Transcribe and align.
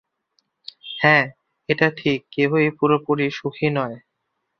হ্যাঁ, 0.99 1.25
এটা 1.69 1.87
ঠিক 1.97 2.19
কেউই 2.31 2.67
পুরোপুরি 2.79 3.27
সুখী 3.31 3.67
নয়। 3.69 3.97